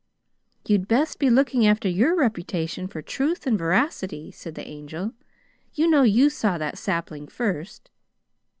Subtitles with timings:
[0.65, 5.13] "You'd best be looking after your reputation for truth and veracity," said the Angel.
[5.75, 7.91] "You know you saw that sapling first!"